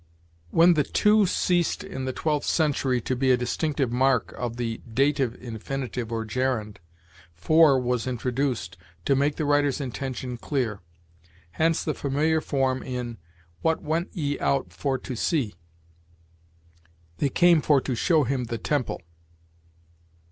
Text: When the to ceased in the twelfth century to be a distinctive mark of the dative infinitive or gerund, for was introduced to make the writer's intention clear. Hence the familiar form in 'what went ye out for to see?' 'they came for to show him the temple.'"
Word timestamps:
When 0.49 0.73
the 0.73 0.83
to 0.83 1.27
ceased 1.27 1.83
in 1.83 2.05
the 2.05 2.11
twelfth 2.11 2.47
century 2.47 2.99
to 3.01 3.15
be 3.15 3.29
a 3.29 3.37
distinctive 3.37 3.91
mark 3.91 4.33
of 4.35 4.57
the 4.57 4.81
dative 4.91 5.35
infinitive 5.39 6.11
or 6.11 6.25
gerund, 6.25 6.79
for 7.35 7.79
was 7.79 8.07
introduced 8.07 8.77
to 9.05 9.15
make 9.15 9.35
the 9.35 9.45
writer's 9.45 9.79
intention 9.79 10.37
clear. 10.37 10.81
Hence 11.51 11.83
the 11.83 11.93
familiar 11.93 12.41
form 12.41 12.81
in 12.81 13.19
'what 13.61 13.83
went 13.83 14.09
ye 14.11 14.39
out 14.39 14.73
for 14.73 14.97
to 14.97 15.15
see?' 15.15 15.53
'they 17.19 17.29
came 17.29 17.61
for 17.61 17.79
to 17.81 17.93
show 17.93 18.23
him 18.23 18.45
the 18.45 18.57
temple.'" 18.57 19.03